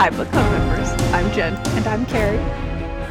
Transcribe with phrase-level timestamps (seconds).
[0.00, 0.88] Hi, book club members.
[1.12, 2.38] I'm Jen, And I'm Carrie.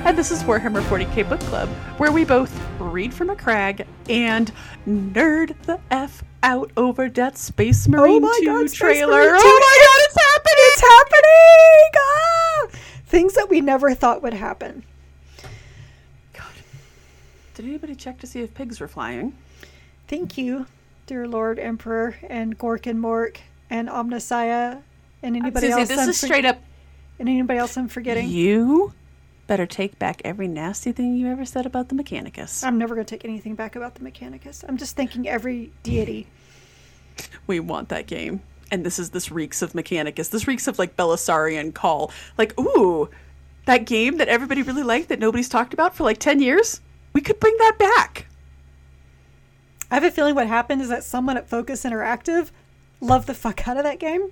[0.05, 4.51] and this is Warhammer 40k Book Club, where we both read from a crag and
[4.87, 9.19] nerd the f out over that Space Marine 2 Space trailer.
[9.19, 9.37] Marine 2.
[9.39, 10.55] Oh my god, it's happening!
[10.57, 11.91] It's happening!
[11.97, 13.01] Ah!
[13.05, 14.83] Things that we never thought would happen.
[16.33, 16.45] God.
[17.53, 19.33] Did anybody check to see if pigs were flying?
[20.07, 20.65] Thank you,
[21.05, 23.37] dear Lord Emperor and Gork and Mork
[23.69, 24.81] and Omnissiah
[25.21, 25.89] and anybody Susie, else.
[25.89, 26.59] this I'm is for- straight up.
[27.19, 28.29] And anybody else I'm forgetting.
[28.29, 28.93] You
[29.47, 32.63] better take back every nasty thing you ever said about the Mechanicus.
[32.63, 34.63] I'm never going to take anything back about the Mechanicus.
[34.67, 36.27] I'm just thanking every deity.
[37.47, 38.41] we want that game.
[38.71, 40.29] And this is this reeks of Mechanicus.
[40.29, 42.11] This reeks of like Belisarius Cawl.
[42.37, 43.09] Like, ooh,
[43.65, 46.79] that game that everybody really liked that nobody's talked about for like 10 years?
[47.13, 48.27] We could bring that back.
[49.91, 52.51] I have a feeling what happened is that someone at Focus Interactive
[53.01, 54.29] loved the fuck out of that game,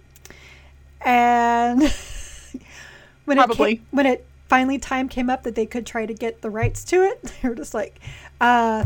[1.01, 1.81] and
[3.27, 6.41] when it came, when it finally time came up that they could try to get
[6.41, 7.99] the rights to it, they were just like,
[8.39, 8.85] uh,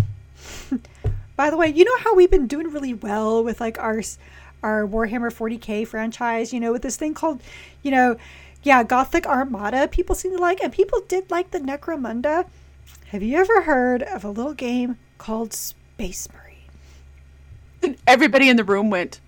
[1.36, 4.02] by the way, you know how we've been doing really well with like our
[4.64, 7.42] our Warhammer 40k franchise, you know, with this thing called,
[7.81, 8.17] you know,
[8.64, 9.88] yeah, Gothic Armada.
[9.88, 12.47] People seem to like, and people did like the Necromunda.
[13.08, 16.58] Have you ever heard of a little game called Space Marine?
[17.81, 19.19] And everybody in the room went.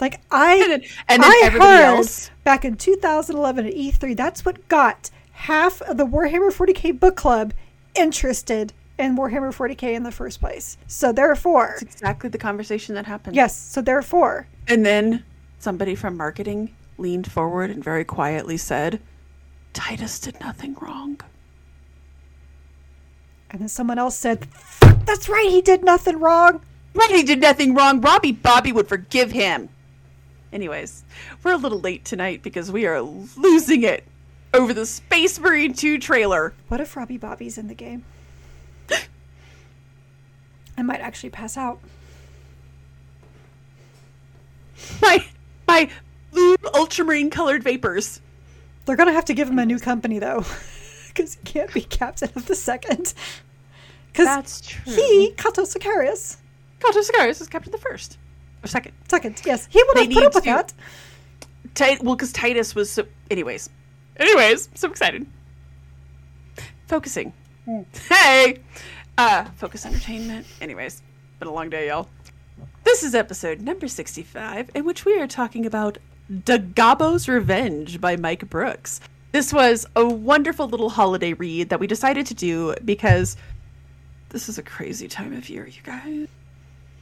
[0.00, 2.30] Like I, And then, and then I everybody heard else.
[2.44, 7.52] back in 2011 at E3, that's what got half of the Warhammer 40k book club
[7.96, 10.76] interested in Warhammer 40k in the first place.
[10.86, 13.34] So therefore, It's exactly the conversation that happened.
[13.36, 13.56] yes.
[13.56, 15.24] So therefore, And then
[15.58, 19.00] somebody from marketing leaned forward and very quietly said,
[19.72, 21.20] Titus did nothing wrong.
[23.50, 24.46] and then someone else said,
[25.06, 26.60] "That's right, he did nothing wrong."
[26.94, 28.00] Right, he did nothing wrong.
[28.00, 29.68] Robbie Bobby would forgive him.
[30.52, 31.04] Anyways,
[31.42, 34.04] we're a little late tonight because we are losing it
[34.54, 36.54] over the Space Marine 2 trailer.
[36.68, 38.04] What if Robbie Bobby's in the game?
[40.78, 41.80] I might actually pass out.
[45.02, 45.26] My
[45.66, 45.90] my
[46.30, 48.20] blue ultramarine colored vapors.
[48.86, 50.44] They're gonna have to give him a new company though,
[51.08, 53.12] because he can't be captain of the second.
[54.12, 54.94] Because That's true.
[54.94, 56.36] he, Cato Sicarius,
[56.78, 58.16] Cato Sicarius is captain of the first.
[58.64, 58.92] Or second.
[59.08, 60.74] second, yes, he would They have put up with to-
[61.74, 62.02] that.
[62.02, 63.06] Well, because Titus was so.
[63.30, 63.70] Anyways.
[64.16, 65.26] Anyways, so excited.
[66.88, 67.32] Focusing.
[68.08, 68.58] Hey!
[69.16, 70.46] Uh, Focus Entertainment.
[70.60, 71.02] Anyways,
[71.38, 72.08] been a long day, y'all.
[72.84, 75.98] This is episode number 65, in which we are talking about
[76.44, 79.00] Da Gobbo's Revenge by Mike Brooks.
[79.32, 83.36] This was a wonderful little holiday read that we decided to do because
[84.30, 86.26] this is a crazy time of year, you guys.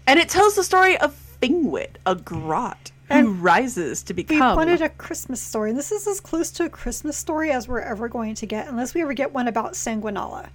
[0.09, 4.57] And it tells the story of Fingwit, a grot who rises to become.
[4.57, 7.69] We wanted a Christmas story, and this is as close to a Christmas story as
[7.69, 10.49] we're ever going to get, unless we ever get one about Sanguinalia.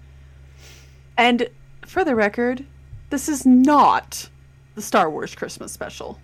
[1.18, 1.50] And
[1.86, 2.66] for the record,
[3.10, 4.30] this is not
[4.76, 6.20] the Star Wars Christmas special.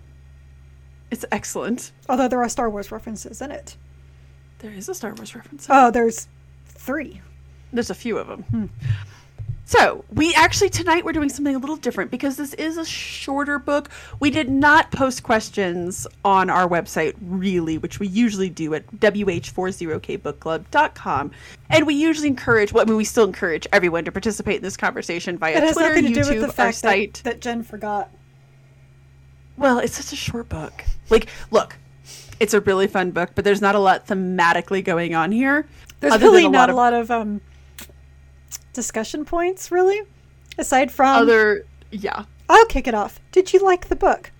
[1.10, 1.92] It's excellent.
[2.08, 3.76] Although there are Star Wars references in it.
[4.58, 5.66] There is a Star Wars reference.
[5.70, 6.28] Oh, there's
[6.66, 7.20] three.
[7.72, 8.42] There's a few of them.
[8.44, 8.66] Hmm.
[9.68, 13.58] So, we actually tonight we're doing something a little different because this is a shorter
[13.58, 13.90] book.
[14.18, 21.30] We did not post questions on our website, really, which we usually do at wh40kbookclub.com.
[21.68, 24.78] And we usually encourage, well, I mean, we still encourage everyone to participate in this
[24.78, 27.20] conversation via It has Twitter, nothing to YouTube, do with the our site.
[27.24, 28.10] that, that Jen forgot.
[29.58, 30.82] Well, it's such a short book.
[31.10, 31.76] Like, look,
[32.40, 35.68] it's a really fun book, but there's not a lot thematically going on here.
[36.00, 37.42] There's really a not lot a lot of um,
[38.78, 40.02] discussion points, really.
[40.56, 41.66] Aside from, other.
[41.90, 42.26] Yeah.
[42.48, 43.18] I'll kick it off.
[43.32, 44.30] Did you like the book?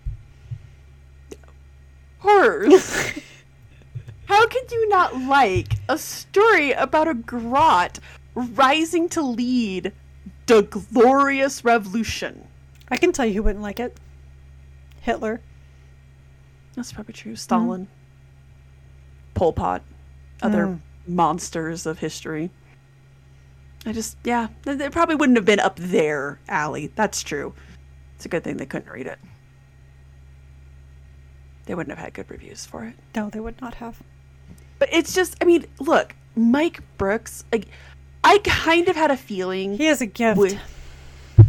[2.21, 3.19] Horrors.
[4.27, 7.99] How could you not like a story about a grot
[8.37, 9.93] rising to lead
[10.47, 12.47] the glorious revolution?
[12.91, 13.99] I can tell you who wouldn't like it.
[15.01, 15.41] Hitler.
[16.77, 17.35] That's probably true.
[17.35, 19.35] Stalin, mm.
[19.35, 19.83] Pol Pot,
[20.43, 20.81] other mm.
[21.09, 22.53] monsters of history.
[23.89, 26.93] I just, yeah, they probably wouldn't have been up there, alley.
[26.95, 27.55] That's true.
[28.17, 29.19] It's a good thing they couldn't read it.
[31.67, 32.95] They wouldn't have had good reviews for it.
[33.15, 34.03] No, they would not have.
[34.79, 37.69] But it's just, I mean, look, Mike Brooks, like,
[38.25, 40.37] I kind of had a feeling He has a gift.
[40.37, 40.61] Wi-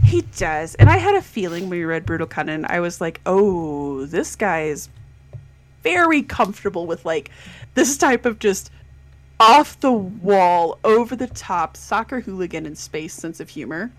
[0.04, 0.76] He does.
[0.76, 4.36] And I had a feeling when we read Brutal Cunning, I was like, oh, this
[4.36, 4.90] guy is
[5.84, 7.32] very comfortable with like
[7.74, 8.72] this type of just
[9.40, 13.92] off the wall, over the top soccer hooligan and space sense of humor.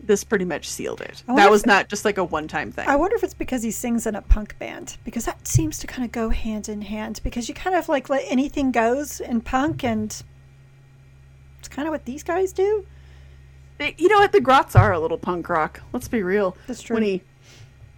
[0.00, 1.22] this pretty much sealed it.
[1.28, 2.86] That if- was not just like a one-time thing.
[2.86, 5.86] I wonder if it's because he sings in a punk band because that seems to
[5.86, 9.40] kind of go hand in hand because you kind of like let anything goes in
[9.40, 10.22] punk and
[11.58, 12.84] it's kind of what these guys do.
[13.78, 14.32] They- you know what?
[14.32, 15.80] The Grots are a little punk rock.
[15.94, 16.54] Let's be real.
[16.66, 16.94] That's true.
[16.94, 17.22] When he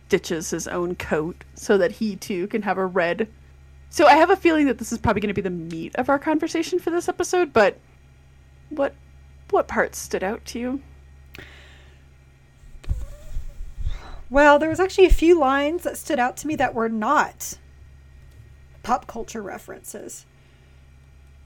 [0.08, 3.26] ditches his own coat so that he too can have a red.
[3.96, 6.10] So I have a feeling that this is probably going to be the meat of
[6.10, 7.54] our conversation for this episode.
[7.54, 7.78] But
[8.68, 8.92] what
[9.48, 10.82] what parts stood out to you?
[14.28, 17.56] Well, there was actually a few lines that stood out to me that were not
[18.82, 20.26] pop culture references.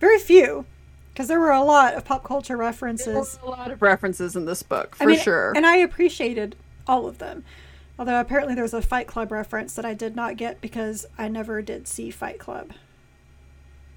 [0.00, 0.67] Very few,
[1.12, 3.38] because there were a lot of pop culture There were references.
[3.44, 5.52] a lot of references in this book for I mean, sure.
[5.55, 6.56] And I appreciated
[6.88, 7.44] all of them.
[8.00, 11.61] Although apparently there's a Fight Club reference that I did not get because I never
[11.61, 12.70] did see Fight Club.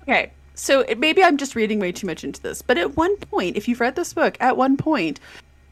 [0.02, 3.16] Okay, so it, maybe I'm just reading way too much into this, but at one
[3.16, 5.22] point, if you've read this book, at one point,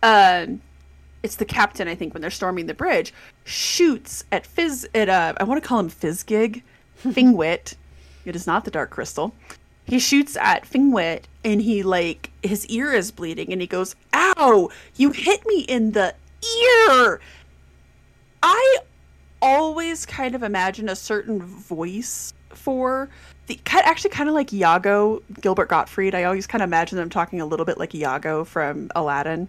[0.01, 0.61] um,
[1.23, 3.13] it's the captain, I think, when they're storming the bridge,
[3.43, 6.63] shoots at Fizz at uh, I want to call him Fizzgig,
[7.03, 7.75] Fingwit.
[8.23, 9.35] It is not the Dark Crystal.
[9.83, 14.69] He shoots at Fingwit, and he like his ear is bleeding, and he goes, "Ow!
[14.95, 16.15] You hit me in the
[16.87, 17.19] ear."
[18.43, 18.77] I
[19.41, 23.09] always kind of imagine a certain voice for
[23.47, 26.13] the actually kind of like Iago Gilbert Gottfried.
[26.13, 29.47] I always kind of imagine them talking a little bit like Iago from Aladdin.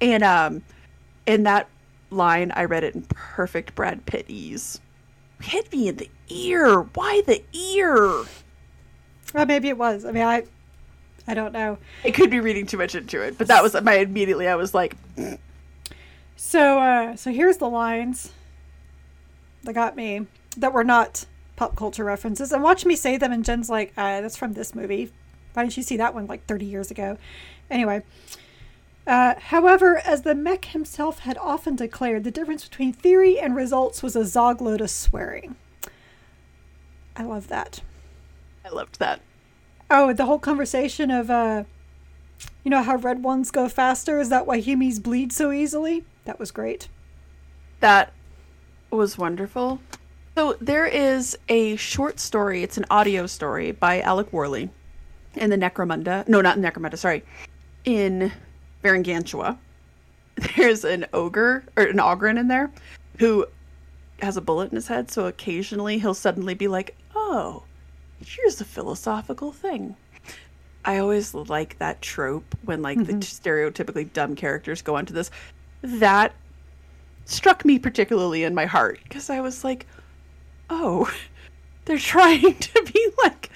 [0.00, 0.62] And um
[1.26, 1.68] in that
[2.10, 4.80] line I read it in perfect Brad Pitt ease.
[5.40, 6.82] Hit me in the ear.
[6.94, 8.24] Why the ear?
[9.34, 10.04] Well, maybe it was.
[10.04, 10.44] I mean, I,
[11.26, 11.76] I don't know.
[12.04, 14.72] I could be reading too much into it, but that was my immediately I was
[14.74, 14.96] like,
[16.46, 18.30] So, uh, so here's the lines
[19.62, 20.26] that got me
[20.58, 21.24] that were not
[21.56, 22.52] pop culture references.
[22.52, 25.10] And watch me say them, and Jen's like, uh, "That's from this movie.
[25.54, 27.16] Why didn't you see that one like 30 years ago?"
[27.70, 28.02] Anyway.
[29.06, 34.02] Uh, however, as the mech himself had often declared, the difference between theory and results
[34.02, 35.56] was a zogload of swearing.
[37.16, 37.80] I love that.
[38.64, 39.20] I loved that.
[39.90, 41.64] Oh, the whole conversation of, uh,
[42.62, 44.20] you know, how red ones go faster?
[44.20, 46.04] Is that why Humies bleed so easily?
[46.24, 46.88] That was great.
[47.80, 48.12] That
[48.90, 49.80] was wonderful.
[50.36, 52.62] So there is a short story.
[52.62, 54.70] It's an audio story by Alec Worley
[55.34, 56.26] in the Necromunda.
[56.26, 56.98] No, not Necromunda.
[56.98, 57.22] Sorry,
[57.84, 58.32] in
[58.82, 59.58] Varangantua.
[60.56, 62.72] There's an ogre or an ogren in there
[63.18, 63.46] who
[64.20, 65.10] has a bullet in his head.
[65.10, 67.62] So occasionally he'll suddenly be like, "Oh,
[68.24, 69.96] here's a philosophical thing."
[70.84, 73.20] I always like that trope when like the mm-hmm.
[73.20, 75.30] stereotypically dumb characters go onto this.
[75.84, 76.34] That
[77.26, 79.86] struck me particularly in my heart because I was like,
[80.70, 81.12] oh,
[81.84, 83.50] they're trying to be like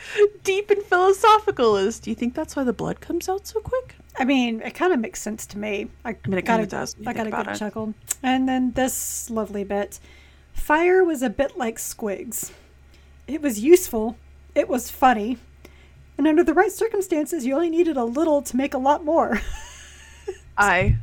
[0.44, 1.76] deep and philosophical.
[1.76, 3.96] Is do you think that's why the blood comes out so quick?
[4.18, 5.88] I mean, it kind of makes sense to me.
[6.04, 7.58] I, mean, it kinda does when you I got a good it.
[7.58, 7.94] chuckle.
[8.22, 9.98] And then this lovely bit
[10.52, 12.52] Fire was a bit like Squigs.
[13.26, 14.18] It was useful,
[14.54, 15.38] it was funny,
[16.18, 19.40] and under the right circumstances, you only needed a little to make a lot more.
[20.58, 20.96] I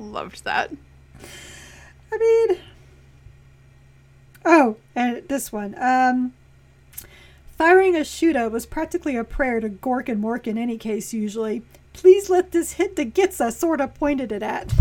[0.00, 0.70] loved that.
[2.12, 2.58] I mean,
[4.44, 5.74] oh, and this one.
[5.80, 6.32] Um,
[7.56, 11.62] firing a shooter was practically a prayer to Gork and Mork in any case, usually.
[11.92, 14.72] Please let this hit the gets us sort of pointed it at.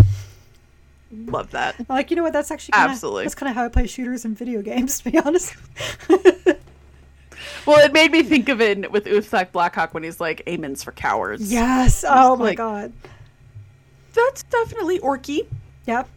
[1.12, 1.76] Love that.
[1.80, 2.34] I'm like, you know what?
[2.34, 3.24] That's actually kinda, Absolutely.
[3.24, 5.56] That's kind of how I play shooters in video games, to be honest.
[7.66, 10.92] Well, it made me think of it with Ufthak Blackhawk when he's like, "Amens for
[10.92, 12.04] cowards." yes.
[12.08, 12.94] Oh my like- god.
[14.26, 15.48] That's definitely orky.
[15.88, 16.08] Yep.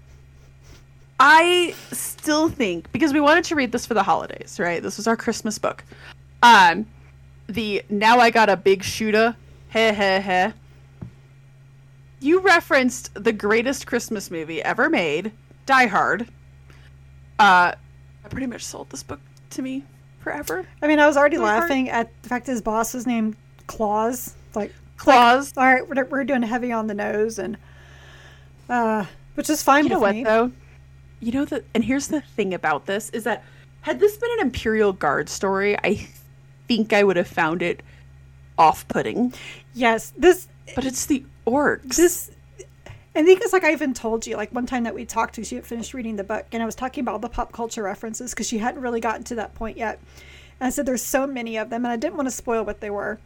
[1.20, 4.82] I still think because we wanted to read this for the holidays, right?
[4.82, 5.84] This was our Christmas book.
[6.42, 6.86] Um,
[7.46, 9.36] the now I got a big shooter,
[9.68, 10.52] heh heh heh.
[12.20, 15.32] You referenced the greatest Christmas movie ever made,
[15.66, 16.22] Die Hard.
[17.38, 17.74] Uh,
[18.24, 19.84] I pretty much sold this book to me
[20.20, 20.64] forever.
[20.80, 24.34] I mean, I was already heart- laughing at the fact his boss was named Claus.
[24.54, 25.52] Like, Claus.
[25.56, 27.56] all right, we're, we're doing heavy on the nose, and
[28.68, 30.24] uh, which is fine You know what me.
[30.24, 30.52] though?
[31.20, 33.44] You know that, and here's the thing about this is that
[33.82, 36.08] had this been an Imperial Guard story, I
[36.68, 37.82] think I would have found it
[38.58, 39.32] off-putting.
[39.74, 41.96] Yes, this But it's the orcs.
[41.96, 42.30] this
[43.14, 45.44] I think it's like I even told you, like one time that we talked to,
[45.44, 47.82] she had finished reading the book, and I was talking about all the pop culture
[47.82, 49.98] references because she hadn't really gotten to that point yet.
[50.58, 52.80] And I said there's so many of them, and I didn't want to spoil what
[52.80, 53.18] they were.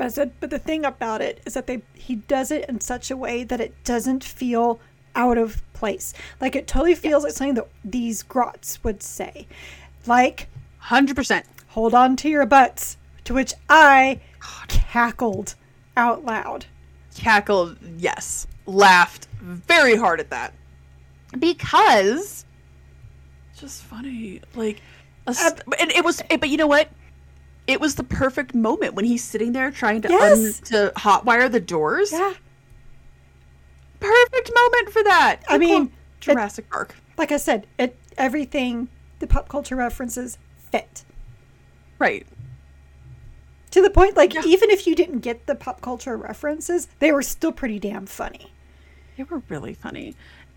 [0.00, 2.80] But I said, but the thing about it is that they he does it in
[2.80, 4.80] such a way that it doesn't feel
[5.14, 6.14] out of place.
[6.40, 9.46] Like it totally feels like something that these grots would say,
[10.06, 11.44] like Hundred percent.
[11.68, 14.22] "Hold on to your butts," to which I
[14.68, 15.54] cackled
[15.98, 16.64] out loud.
[17.14, 17.76] Cackled.
[17.98, 18.46] Yes.
[18.64, 20.54] laughed very hard at that
[21.38, 22.46] because
[23.54, 24.40] just funny.
[24.54, 24.80] Like,
[25.26, 26.88] a st- and it was, but you know what?
[27.70, 30.38] It was the perfect moment when he's sitting there trying to Yes.
[30.58, 32.10] un- to hotwire the doors.
[32.10, 32.34] Yeah.
[34.00, 35.42] Perfect moment for that.
[35.48, 36.96] I mean, Jurassic Park.
[37.16, 38.88] Like I said, it everything
[39.20, 40.36] the pop culture references
[40.72, 41.04] fit.
[42.00, 42.26] Right.
[43.70, 44.42] To the point, like Yeah.
[44.44, 48.52] even if you didn't get the pop culture references, they were still pretty damn funny.
[49.16, 50.16] They were really funny.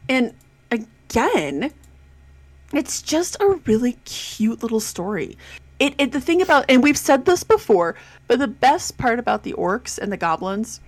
[0.10, 0.34] And
[0.72, 1.74] again,
[2.74, 5.38] it's just a really cute little story.
[5.83, 7.95] It, it the thing about and we've said this before,
[8.29, 10.79] but the best part about the orcs and the goblins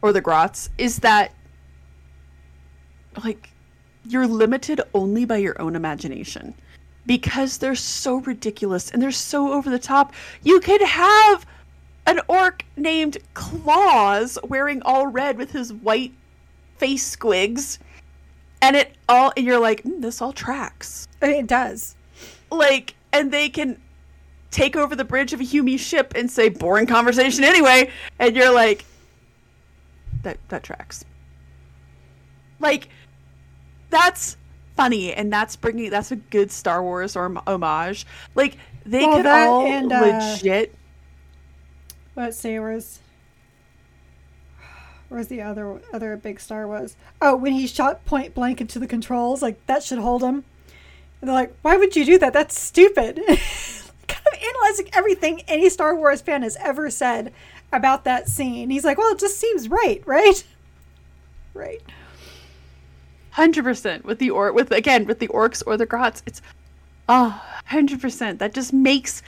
[0.00, 1.34] or the grots is that
[3.22, 3.50] like
[4.08, 6.54] you're limited only by your own imagination
[7.04, 10.14] because they're so ridiculous and they're so over the top.
[10.42, 11.44] You could have
[12.06, 16.14] an orc named Claus wearing all red with his white
[16.78, 17.76] face squigs
[18.62, 21.94] and it all and you're like "Mm, this all tracks It does.
[22.50, 23.78] like and they can
[24.50, 28.52] take over the bridge of a Hume ship and say boring conversation anyway and you're
[28.52, 28.84] like
[30.22, 31.04] that that tracks
[32.58, 32.88] like
[33.90, 34.36] that's
[34.76, 39.26] funny and that's bringing that's a good Star Wars or homage like they Well, could
[39.26, 40.74] that all and, uh, legit
[42.16, 42.98] Let's see, where's
[45.08, 46.96] where's the other other big star was?
[47.22, 50.44] Oh, when he shot point blank into the controls, like that should hold him.
[51.20, 52.32] And they're like, why would you do that?
[52.32, 53.20] That's stupid.
[54.42, 57.32] analyzing everything any Star Wars fan has ever said
[57.72, 58.70] about that scene.
[58.70, 60.44] He's like, well, it just seems right, right?
[61.52, 61.82] Right.
[63.32, 66.22] Hundred percent with the or with again with the orcs or the grots.
[66.26, 66.40] It's
[67.08, 68.38] oh, 100 percent.
[68.38, 69.22] That just makes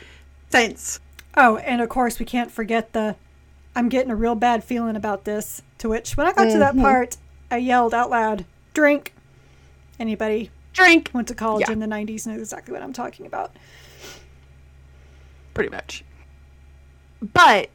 [0.51, 1.01] sense.
[1.37, 3.17] Oh, and of course we can't forget the
[3.75, 5.63] I'm getting a real bad feeling about this.
[5.79, 6.81] To which when I got to that Mhm.
[6.83, 7.17] part,
[7.51, 9.15] I yelled out loud, drink.
[9.99, 11.73] Anybody Drink, went to college Yeah.
[11.73, 13.55] in the 90s knows exactly what I'm talking about.
[15.55, 16.05] Pretty much.
[17.35, 17.71] But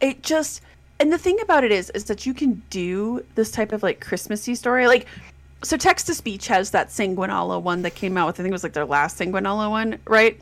[0.00, 0.62] it just
[0.98, 4.00] and the thing about it is is that you can do this type of like
[4.00, 4.86] Christmassy story.
[4.86, 5.06] Like
[5.62, 8.52] so Text to Speech has that Sanguinalia one that came out with I think it
[8.52, 10.40] was like their last Sanguinalia one, right?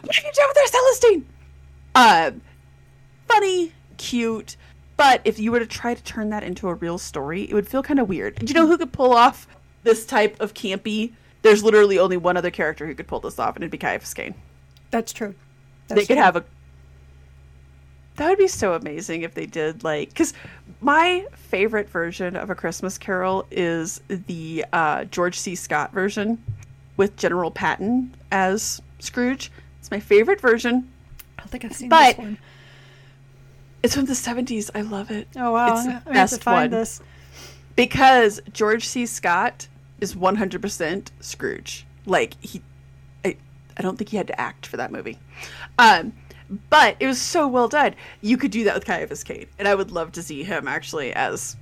[0.00, 1.24] What have you done with their Celestine?
[1.94, 2.30] Uh
[3.28, 4.56] funny, cute,
[4.96, 7.68] but if you were to try to turn that into a real story, it would
[7.68, 8.36] feel kind of weird.
[8.36, 9.46] Do you know who could pull off
[9.82, 11.12] this type of campy?
[11.42, 14.14] There's literally only one other character who could pull this off, and it'd be Ciaphas
[14.14, 14.34] Cain.
[14.90, 15.34] That's true.
[15.88, 16.22] That's they could true.
[16.22, 16.44] have a.
[18.16, 20.34] That would be so amazing if they did like because
[20.80, 25.54] my favorite version of a Christmas Carol is the uh, George C.
[25.56, 26.42] Scott version
[26.96, 29.50] with General Patton as Scrooge.
[29.80, 30.88] It's my favorite version.
[31.38, 32.38] I don't think I've seen but- this one.
[33.82, 34.70] It's from the seventies.
[34.74, 35.28] I love it.
[35.36, 36.80] Oh wow, it's the have to best find one.
[36.80, 37.02] this.
[37.76, 39.04] because George C.
[39.04, 39.68] Scott
[40.00, 41.84] is 100% Scrooge.
[42.06, 42.62] Like he
[43.76, 45.18] I, don't think he had to act for that movie.
[45.78, 46.12] Um
[46.70, 47.94] but it was so well done.
[48.20, 51.12] You could do that with Ciaphas Cain, and I would love to see him actually
[51.14, 51.56] as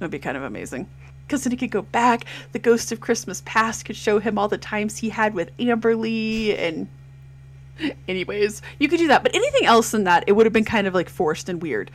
[0.00, 0.88] it would be kind of amazing.
[1.26, 2.24] Because then he could go back.
[2.52, 6.58] The Ghost of Christmas Past could show him all the times he had with Amberley
[6.58, 6.88] and
[8.08, 9.22] anyways, you could do that.
[9.22, 11.90] But anything else than that, it would have been kind of like forced and weird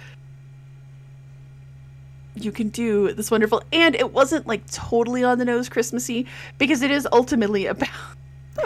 [2.35, 6.25] you can do this wonderful and it wasn't like totally on the nose christmassy
[6.57, 7.89] because it is ultimately about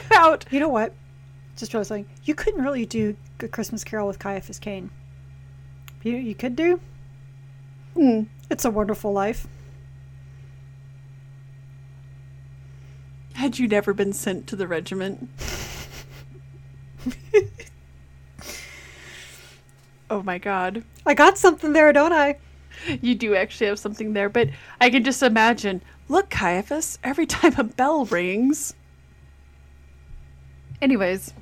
[0.08, 0.94] about You know what?
[1.56, 4.90] Just really saying, you couldn't really do a Christmas Carol with Ciaphas Cain.
[6.04, 6.80] You you could do.
[7.94, 8.24] Hmm.
[8.50, 9.48] It's a Wonderful Life.
[13.44, 15.28] had you never been sent to the regiment
[20.10, 22.38] oh my god I got something there, don't I?
[23.02, 24.50] you do actually have something there but
[24.82, 28.74] i can just imagine look ciaphas every time a bell rings
[30.84, 31.34] anyways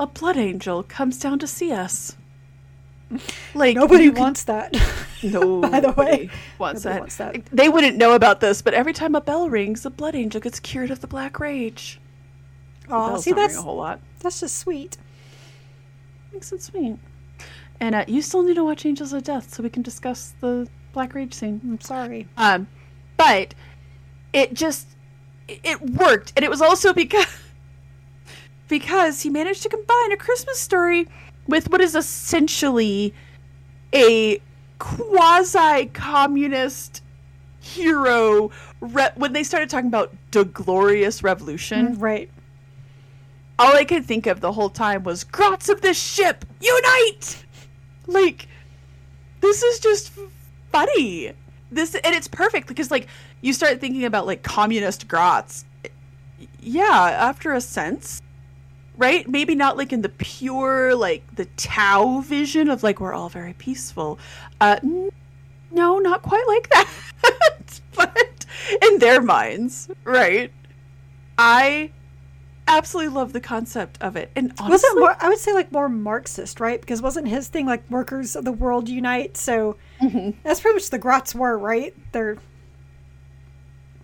[0.00, 2.16] a blood angel comes down to see us
[3.54, 4.74] like Nobody you could- wants that.
[5.20, 6.30] No, By the way,
[6.60, 7.00] wants that.
[7.00, 7.44] wants that.
[7.46, 10.60] They wouldn't know about this, but every time a bell rings, the blood angel gets
[10.60, 12.00] cured of the black rage.
[12.88, 13.98] Oh, Bells see that's a whole lot.
[14.20, 14.96] that's just sweet.
[16.32, 16.98] Makes it sweet.
[17.80, 20.68] And uh, you still need to watch Angels of Death so we can discuss the
[20.92, 21.60] black rage scene.
[21.64, 22.28] I'm sorry.
[22.36, 22.68] Um,
[23.16, 23.54] but
[24.32, 24.86] it just
[25.48, 27.26] it- it worked, and it was also because
[28.68, 31.08] because he managed to combine a Christmas story
[31.46, 33.14] with what is essentially
[33.94, 34.40] a
[34.78, 37.02] quasi-communist
[37.60, 38.50] hero.
[38.80, 42.30] Re- when they started talking about the glorious revolution, mm, Right.
[43.58, 47.44] all I could think of the whole time was "Grots of this ship, unite!"
[48.06, 48.46] Like,
[49.40, 50.12] this is just
[50.72, 51.32] funny.
[51.70, 53.08] this and it's perfect because like
[53.42, 55.66] you start thinking about like communist grots.
[56.60, 58.22] Yeah, after a sense,
[58.98, 59.26] right?
[59.28, 63.54] Maybe not like in the pure like the Tau vision of like we're all very
[63.54, 64.18] peaceful.
[64.60, 64.78] Uh,
[65.70, 66.68] no, not quite like
[67.22, 67.80] that.
[67.94, 68.44] but
[68.82, 70.52] in their minds, right?
[71.38, 71.92] I
[72.66, 74.30] absolutely love the concept of it.
[74.36, 75.16] And honestly, was it more?
[75.20, 76.80] I would say like more Marxist, right?
[76.80, 79.36] Because wasn't his thing like workers of the world unite?
[79.36, 79.76] So
[80.42, 81.94] that's pretty much the Grots were, right?
[82.12, 82.38] They're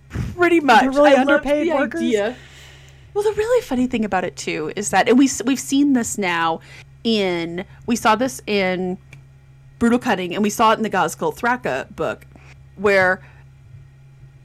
[0.09, 2.01] pretty much They're really I underpaid the workers?
[2.01, 2.37] idea.
[3.15, 6.19] Well, the really funny thing about it too is that, and we we've seen this
[6.19, 6.61] now
[7.05, 8.99] in we saw this in
[9.79, 12.27] Brutal Cunning, and we saw it in the Ghazghkull Thraka book,
[12.77, 13.23] where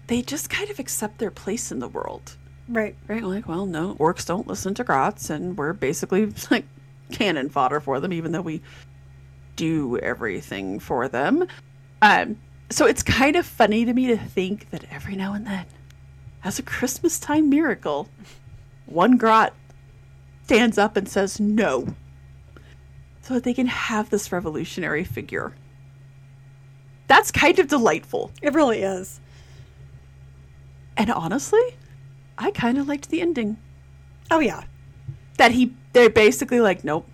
[0.07, 2.35] they just kind of accept their place in the world.
[2.67, 2.95] right.
[3.07, 3.23] Right?
[3.23, 6.65] Like, well, no, orcs don't listen to grots, and we're basically like
[7.11, 8.61] cannon fodder for them, even though we
[9.55, 11.47] do everything for them.
[12.01, 12.37] Um,
[12.69, 15.65] so it's kind of funny to me to think that every now and then,
[16.43, 18.09] as a Christmas time miracle,
[18.91, 19.53] one grot
[20.45, 21.87] stands up and says no,
[23.21, 25.55] so that they can have this revolutionary figure.
[27.07, 28.31] That's kind of delightful.
[28.41, 29.19] It really is.
[30.97, 31.77] And honestly,
[32.37, 33.57] I kind of liked the ending.
[34.31, 34.63] Oh yeah.
[35.37, 37.07] that he they're basically like nope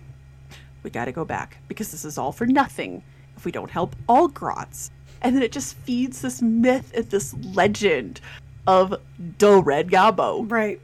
[0.82, 3.02] we got to go back because this is all for nothing
[3.36, 4.90] if we don't help all grots
[5.22, 8.20] and then it just feeds this myth and this legend
[8.66, 8.94] of
[9.38, 10.80] Da Red Gobbo Right.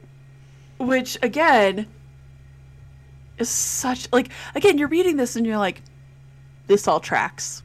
[0.77, 1.87] Which again
[3.37, 5.81] is such like again you're reading this and you're like
[6.67, 7.63] this all tracks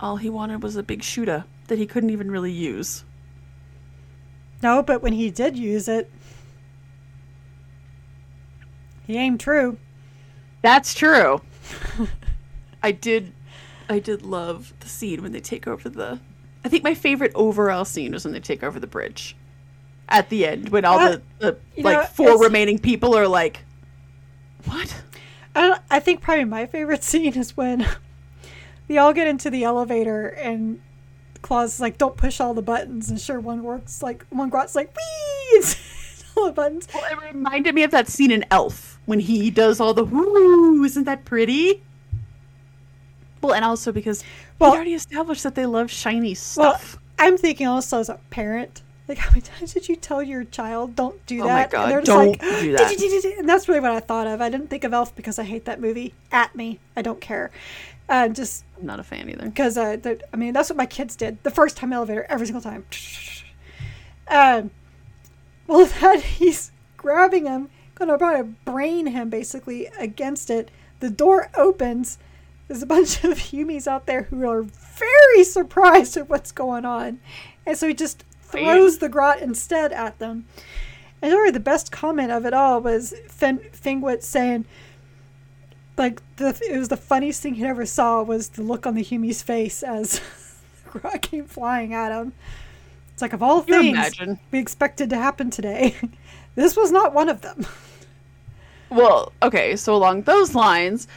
[0.00, 3.04] all he wanted was a big shooter that he couldn't even really use
[4.62, 6.10] No, but when he did use it,
[9.06, 9.76] he aimed true.
[10.62, 11.42] That's true.
[12.82, 13.32] I did
[13.88, 16.18] I did love the scene when they take over the
[16.64, 19.36] I think my favorite overall scene was when they take over the bridge.
[20.08, 23.64] At the end when all Uh, the, the like know, four remaining people are like
[24.64, 25.02] What?
[25.54, 27.86] I, don't- I think probably my favorite scene is when
[28.88, 30.80] they all get into the elevator and
[31.42, 34.02] Claus is like, "Don't push all the buttons," and sure one works.
[34.02, 35.62] Like one grot's like, "Wee!"
[36.36, 36.88] All the buttons.
[36.92, 40.82] Well, it reminded me of that scene in Elf when he does all the whoo,
[40.84, 41.82] isn't that pretty?
[43.42, 44.24] Well, and also because
[44.58, 46.98] Well- we already established that they love shiny Well, stuff.
[47.18, 50.96] I'm thinking also as a parent, like how many times did you tell your child
[50.96, 51.44] don't do that?
[51.44, 51.66] Oh my?
[51.66, 53.36] God, and they're just don't like, do that.
[53.38, 54.40] And that's really what I thought of.
[54.40, 56.14] I didn't think of Elf because I hate that movie.
[56.32, 57.50] At me, I don't care.
[58.08, 59.46] Uh, just I'm not a fan either.
[59.46, 59.96] because uh,
[60.32, 62.84] I mean that's what my kids did the first time elevator every single time.
[64.28, 64.70] Um,
[65.66, 70.70] well, that he's grabbing him, gonna try to brain him basically against it.
[71.00, 72.18] The door opens.
[72.68, 77.20] There's a bunch of humies out there who are very surprised at what's going on,
[77.64, 80.46] and so he just throws the grot instead at them.
[81.22, 84.66] And really, the best comment of it all was Fen- Fingwit saying,
[85.96, 89.02] like the it was the funniest thing he ever saw was the look on the
[89.02, 90.20] Humi's face as
[90.92, 92.32] the grot came flying at him.
[93.14, 94.38] It's like of all You things imagine.
[94.50, 95.96] we expected to happen today,
[96.54, 97.66] this was not one of them.
[98.88, 101.08] Well, okay, so along those lines,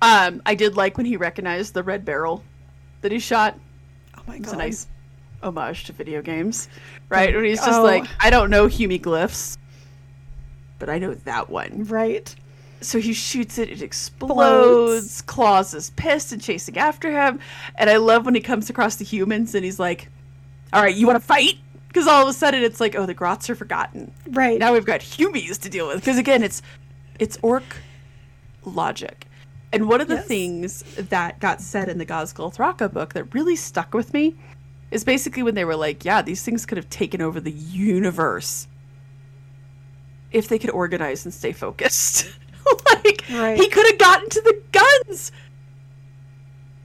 [0.00, 2.44] um, I did like when he recognized the red barrel
[3.00, 3.58] that he shot.
[4.16, 4.54] Oh my It was god!
[4.54, 4.86] a nice
[5.42, 6.68] homage to video games,
[7.08, 7.34] right?
[7.34, 7.84] When he's just Oh.
[7.84, 9.56] like, I don't know Hume glyphs,
[10.78, 11.84] but I know that one.
[11.84, 12.34] Right?
[12.80, 15.22] So he shoots it, it explodes.
[15.22, 17.40] Claus is pissed and chasing after him.
[17.76, 20.08] And I love when he comes across the humans and he's like,
[20.72, 21.54] All right, you want to fight?
[21.88, 24.12] Because all of a sudden it's like, Oh, the grots are forgotten.
[24.28, 24.58] Right.
[24.58, 25.96] Now we've got humies to deal with.
[25.96, 26.60] Because again, it's
[27.18, 27.64] it's orc
[28.64, 29.26] logic.
[29.72, 30.26] And one of the Yes.
[30.26, 34.36] things that got said in the Ghazghkull Thraka book that really stuck with me
[34.96, 38.66] is basically when they were like, yeah, these things could have taken over the universe
[40.32, 42.26] if they could organize and stay focused.
[42.86, 43.58] like, Right.
[43.58, 45.30] he could have gotten to the guns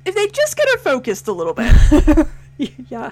[0.05, 1.73] if they just could have focused a little bit.
[2.89, 3.11] yeah.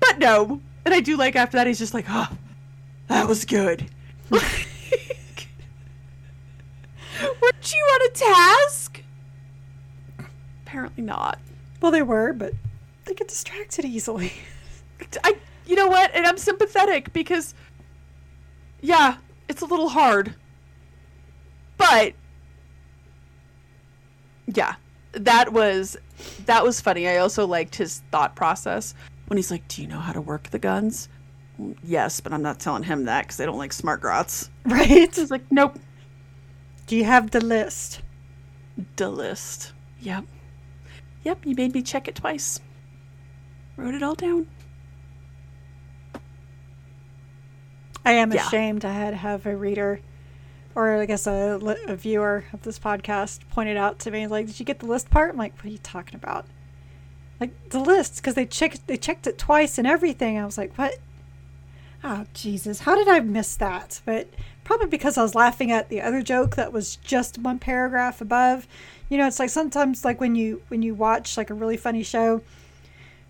[0.00, 0.60] But no.
[0.84, 2.28] And I do like after that, he's just like, oh,
[3.08, 3.88] that was good.
[4.30, 4.44] Weren't
[7.74, 9.02] you on a task?
[10.64, 11.38] Apparently not.
[11.80, 12.52] Well, they were, but
[13.06, 14.32] they get distracted easily.
[15.24, 16.10] I, you know what?
[16.14, 17.54] And I'm sympathetic because,
[18.80, 19.16] yeah,
[19.48, 20.34] it's a little hard.
[21.76, 22.14] But,
[24.46, 24.74] yeah,
[25.12, 25.96] that was
[26.46, 27.08] that was funny.
[27.08, 28.94] I also liked his thought process
[29.26, 31.08] when he's like, "Do you know how to work the guns?"
[31.60, 34.50] "Mm, Yes, but I'm not telling him that because they don't like smart grots.
[34.64, 35.14] Right?
[35.14, 35.78] He's like, "Nope,
[36.86, 38.00] Do you have the list?
[38.96, 40.24] the list." Yep,
[41.24, 41.44] yep.
[41.44, 42.60] You made me check it twice.
[43.76, 44.46] Wrote it all down.
[48.04, 48.46] I am Yeah.
[48.46, 50.00] ashamed I had to have a reader,
[50.74, 51.58] or I guess a,
[51.88, 55.10] a viewer of this podcast, pointed out to me like, "Did you get the list
[55.10, 56.46] part?" I'm like, "What are you talking about?"
[57.40, 60.38] Like the list because they checked they checked it twice and everything.
[60.38, 60.98] I was like, "What?"
[62.04, 62.80] Oh Jesus!
[62.80, 64.00] How did I miss that?
[64.04, 64.28] But
[64.62, 68.68] probably because I was laughing at the other joke that was just one paragraph above.
[69.08, 72.04] You know, it's like sometimes like when you when you watch like a really funny
[72.04, 72.42] show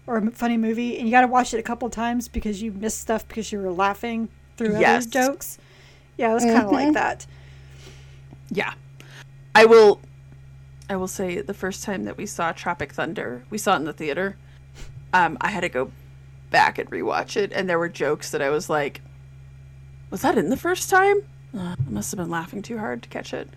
[0.06, 2.72] or a funny movie and you got to watch it a couple times because you
[2.72, 5.04] missed stuff because you were laughing through Yes.
[5.04, 5.58] other jokes.
[6.16, 6.94] Yeah, it was kind of like Mhm.
[6.94, 7.26] that.
[8.50, 8.74] Yeah.
[9.54, 10.00] I will
[10.88, 13.84] I will say the first time that we saw Tropic Thunder, we saw it in
[13.86, 14.36] the theater.
[15.12, 15.90] Um, I had to go
[16.50, 19.00] back and rewatch it and there were jokes that I was like
[20.10, 21.16] was that in the first time?
[21.52, 23.48] Uh, I must have been laughing too hard to catch it.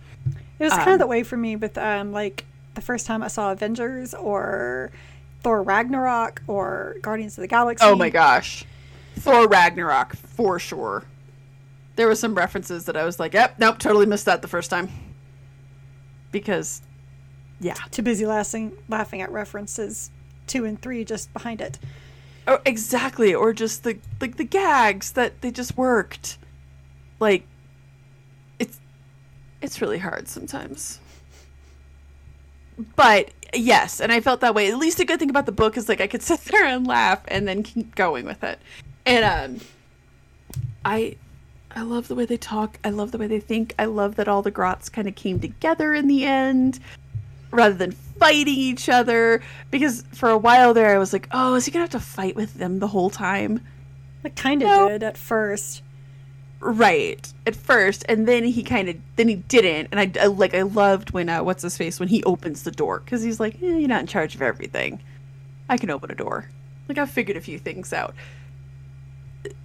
[0.58, 3.22] It was kind Um, of that way for me with um like the first time
[3.22, 4.90] I saw Avengers or
[5.42, 7.84] Thor Ragnarok or Guardians of the Galaxy.
[7.84, 8.64] Oh my gosh.
[9.16, 11.04] Thor Ragnarok for sure.
[11.96, 14.70] There were some references that I was like, "Yep, nope, totally missed that the first
[14.70, 14.88] time."
[16.32, 16.82] Because
[17.60, 17.74] yeah.
[17.90, 20.10] Too busy laughing laughing at references
[20.46, 21.78] two and three just behind it.
[22.46, 23.34] Oh, exactly.
[23.34, 26.38] Or just the like the gags that they just worked.
[27.18, 27.46] Like
[28.58, 28.80] it's
[29.60, 31.00] it's really hard sometimes.
[32.96, 34.70] But yes, and I felt that way.
[34.70, 36.86] At least a good thing about the book is like I could sit there and
[36.86, 38.58] laugh and then keep going with it.
[39.06, 39.66] And um
[40.84, 41.16] I
[41.74, 42.78] I love the way they talk.
[42.84, 43.74] I love the way they think.
[43.78, 46.80] I love that all the grots kind of came together in the end
[47.52, 49.40] rather than fighting each other.
[49.70, 52.06] Because for a while there, I was like, oh, is he going to have to
[52.08, 53.60] fight with them the whole time?
[54.24, 54.88] It kind of No.
[54.88, 55.82] did at first.
[56.60, 57.32] Right.
[57.46, 58.04] At first.
[58.08, 59.88] And then he kind of, then he didn't.
[59.90, 62.70] And I, I like, I loved when, uh, what's his face, when he opens the
[62.70, 63.00] door.
[63.00, 65.02] Because he's like, eh, you're not in charge of everything.
[65.68, 66.48] I can open a door.
[66.88, 68.14] Like, I've figured a few things out.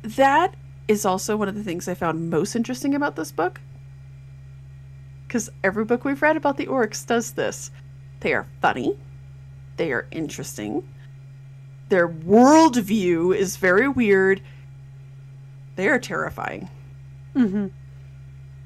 [0.03, 0.55] That
[0.87, 3.59] is also one of the things I found most interesting about this book.
[5.27, 7.71] Because every book we've read about the orcs does this.
[8.21, 8.97] They are funny,
[9.77, 10.87] they are interesting,
[11.89, 14.41] their worldview is very weird,
[15.75, 16.69] they are terrifying.
[17.35, 17.67] Hmm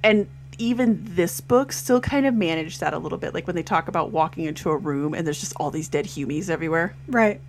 [0.04, 0.28] And
[0.58, 3.34] even this book still kind of managed that a little bit.
[3.34, 6.06] Like when they talk about walking into a room and there's just all these dead
[6.08, 6.98] humies everywhere.
[7.08, 7.42] Right.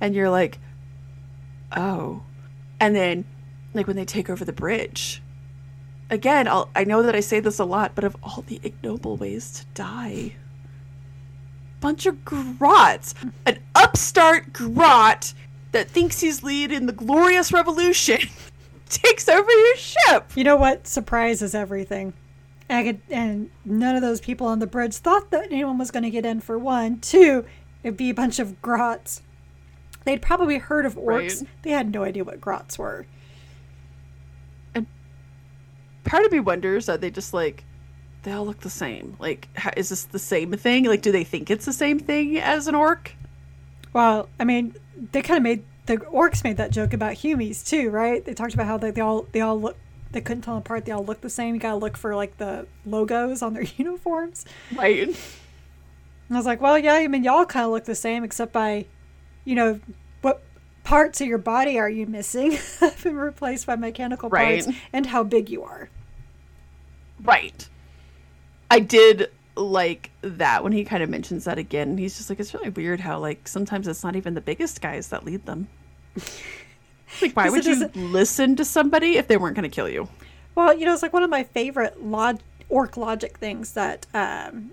[0.00, 0.60] and you're like,
[1.76, 2.22] oh.
[2.80, 3.24] And then,
[3.74, 5.22] like when they take over the bridge,
[6.10, 9.16] again, I'll, I know that I say this a lot, but of all the ignoble
[9.16, 10.36] ways to die,
[11.80, 13.14] bunch of grots,
[13.46, 15.32] an upstart grot
[15.72, 18.20] that thinks he's leading the glorious revolution,
[19.02, 20.32] takes over your ship.
[20.34, 22.12] You know what surprises everything?
[22.70, 26.02] I could, and none of those people on the bridge thought that anyone was going
[26.02, 27.00] to get in for one.
[27.00, 27.44] Two,
[27.82, 29.22] it'd be a bunch of grots.
[30.04, 31.40] They'd probably heard of orcs.
[31.40, 31.42] Right.
[31.62, 33.06] They had no idea what grots were.
[34.74, 34.86] And
[36.04, 37.64] part of me wonders that they just like
[38.22, 39.16] they all look the same.
[39.18, 40.84] Like, how, is this the same thing?
[40.84, 43.14] Like, do they think it's the same thing as an orc?
[43.92, 44.74] Well, I mean,
[45.12, 48.24] they kind of made the orcs made that joke about humies too, right?
[48.24, 49.76] They talked about how they, they all they all look
[50.12, 50.84] they couldn't tell them apart.
[50.84, 51.54] They all look the same.
[51.54, 54.44] You gotta look for like the logos on their uniforms.
[54.74, 55.08] Right.
[55.08, 58.52] And I was like, well, yeah, I mean, y'all kind of look the same, except
[58.52, 58.84] by,
[59.46, 59.80] you know,
[60.20, 60.42] what
[60.84, 62.52] parts of your body are you missing?
[62.80, 64.62] have been replaced by mechanical Right.
[64.64, 65.88] parts, and how big you are.
[67.22, 67.66] Right.
[68.70, 71.96] I did like that when he kind of mentions that again.
[71.96, 75.08] He's just like, it's really weird how, like, sometimes it's not even the biggest guys
[75.08, 75.68] that lead them.
[77.22, 80.08] Like, why would you listen to somebody if they weren't going to kill you?
[80.54, 84.72] Well, you know, it's like one of my favorite log- orc logic things that um,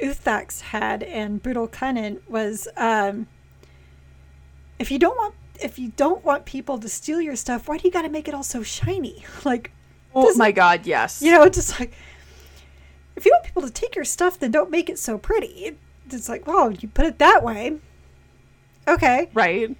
[0.00, 3.26] Uthax had in Brutal Cunning was um,
[4.78, 7.88] if you don't want if you don't want people to steal your stuff, why do
[7.88, 9.24] you got to make it all so shiny?
[9.44, 9.72] Like,
[10.14, 11.20] Oh my god, yes.
[11.20, 11.92] you know, it's just like
[13.16, 15.76] if you want people to take your stuff, then don't make it so pretty.
[16.10, 17.78] It's like, well, you put it that way.
[18.86, 19.28] Okay.
[19.34, 19.76] right?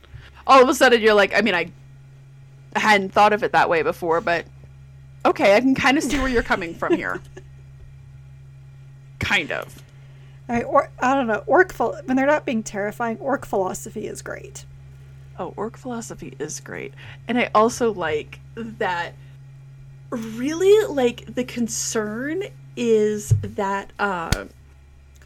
[0.49, 1.71] All of a sudden, you're like, I mean, I
[2.75, 4.47] hadn't thought of it that way before, but
[5.25, 7.21] okay, I can kind of see where you're coming from here.
[9.21, 9.83] kind of.
[10.49, 11.45] I, or, I don't know.
[11.47, 14.65] Orc phil- when they're not being terrifying, orc philosophy is great.
[15.39, 16.95] Oh, orc philosophy is great.
[17.29, 19.15] And I also like that
[20.11, 22.43] really like the concern
[22.77, 24.49] is that um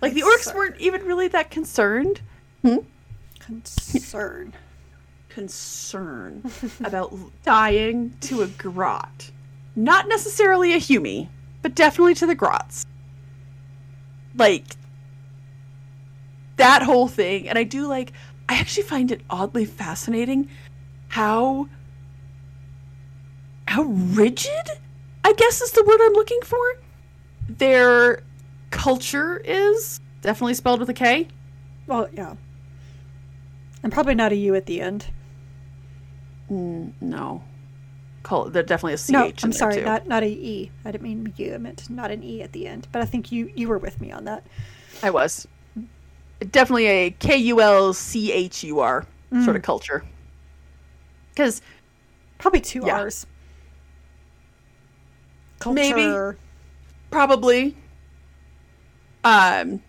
[0.00, 2.20] like the orcs weren't even really that concerned.
[2.62, 2.78] Hmm?
[3.38, 4.52] Concern.
[5.35, 6.42] Concern
[6.85, 9.31] about dying to a grot.
[9.75, 11.29] Not necessarily a humie,
[11.62, 12.85] but definitely to the grots.
[14.37, 14.64] Like
[16.57, 17.49] that whole thing.
[17.49, 18.12] And I do like
[18.49, 20.49] I actually find it oddly fascinating
[21.09, 21.68] how
[23.66, 24.68] how rigid,
[25.25, 26.59] I guess is the word I'm looking for.
[27.49, 28.23] Their
[28.71, 31.29] culture is definitely spelled with a K.
[31.87, 32.35] Well, yeah.
[33.83, 35.07] And probably not a U at the end.
[36.53, 37.43] Mm, no.
[38.23, 39.11] Cul- They're definitely a CH.
[39.11, 39.85] No, I'm sorry, too.
[39.85, 40.71] not not a E.
[40.85, 41.55] I didn't mean U.
[41.55, 42.87] I meant not an E at the end.
[42.93, 44.45] But I think you you were with me on that.
[45.03, 45.49] I was.
[46.51, 49.07] Definitely a K U L C H U R
[49.45, 50.05] sort of culture.
[51.31, 51.62] Because
[52.38, 53.01] Probably two Yeah.
[53.01, 53.27] R's.
[55.61, 55.75] Culture.
[55.75, 56.37] Maybe.
[57.11, 57.77] probably
[59.25, 59.81] um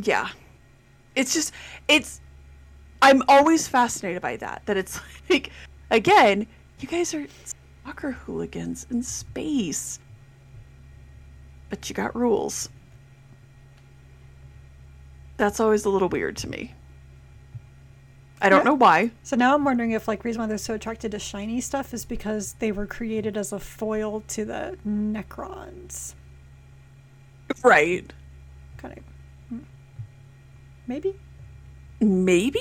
[0.00, 0.28] yeah
[1.16, 1.52] it's just
[1.88, 2.20] it's
[3.02, 5.50] i'm always fascinated by that that it's like
[5.90, 6.46] again
[6.80, 7.26] you guys are
[7.84, 9.98] soccer hooligans in space
[11.70, 12.68] but you got rules
[15.36, 16.74] that's always a little weird to me
[18.42, 18.64] i don't Yeah.
[18.64, 21.60] know why So now I'm wondering if like reason why they're so attracted to shiny
[21.60, 26.14] stuff is because they were created as a foil to the Necrons.
[27.64, 28.12] right
[28.76, 29.04] Kind of.
[29.48, 29.58] hmm.
[30.86, 31.18] Maybe.
[32.00, 32.60] Maybe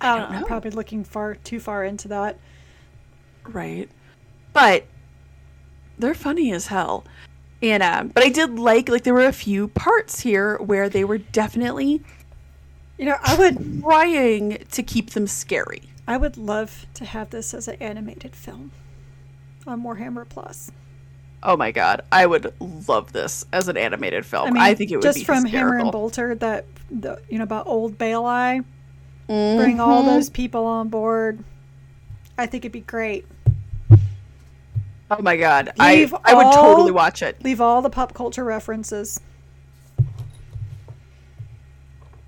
[0.00, 0.40] I don't don't know.
[0.40, 0.46] know.
[0.46, 2.38] Probably looking far too far into that.
[3.48, 3.88] right
[4.52, 4.84] but
[5.98, 7.04] they're funny as hell
[7.62, 11.04] and um but i did like like there were a few parts here where they
[11.04, 12.02] were definitely
[12.98, 17.52] You know, I would trying to keep them scary I would love to have this
[17.54, 18.70] as an animated film
[19.66, 20.70] on Warhammer Plus.
[21.44, 22.52] Oh my god i would
[22.88, 25.92] love this as an animated film i, think it would be just from Hammer and.
[25.92, 28.60] Bolter that the you know about old Bale Eye.
[29.28, 29.56] Mhm.
[29.58, 31.42] Bring all those people on board.
[32.36, 33.24] I think it'd be great.
[35.10, 38.14] oh my god i Leave i would all- totally watch it Leave all the pop
[38.14, 39.20] culture references.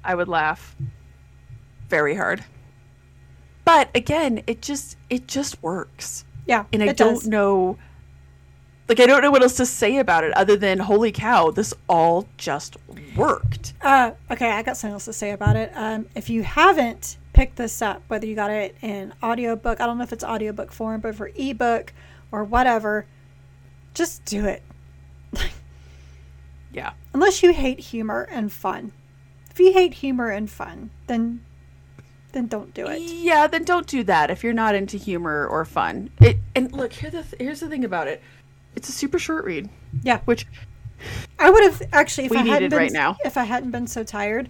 [0.05, 0.76] I would laugh
[1.88, 2.44] very hard.
[3.64, 6.24] But again, it just it just works.
[6.46, 7.26] Yeah, And I don't does.
[7.26, 7.76] know
[8.88, 11.75] like I don't know what else to say about it other than holy cow, this
[11.88, 12.77] all just
[13.16, 13.75] worked.
[13.81, 15.72] Uh, okay, I got something else to say about it.
[15.75, 19.99] Um, if you haven't picked this up, whether you got it in audiobook, I don't
[19.99, 21.92] know if it's audiobook form, but for ebook
[22.31, 23.07] or whatever,
[23.94, 24.62] just do it.
[26.77, 26.92] Yeah.
[27.14, 28.92] Unless you hate humor and fun.
[29.51, 31.42] If you hate humor and fun, then
[32.33, 33.01] then don't do it.
[33.01, 36.11] Yeah, then don't do that if you're not into humor or fun.
[36.20, 38.22] It and look, here the th- here's the thing about it.
[38.76, 39.68] It's a super short read,
[40.02, 40.46] Yeah, which
[41.38, 43.16] I would have actually if We I need hadn't been right now.
[43.24, 44.48] if I hadn't been so tired